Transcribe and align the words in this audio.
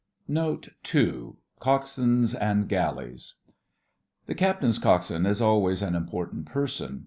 NOTE 0.27 0.69
II 0.95 1.33
COXSWAINS 1.59 2.33
AND 2.33 2.67
GALLEYS 2.67 3.35
The 4.25 4.33
Captain's 4.33 4.79
coxswain 4.79 5.27
is 5.27 5.39
always 5.41 5.83
an 5.83 5.93
important 5.93 6.47
person. 6.47 6.99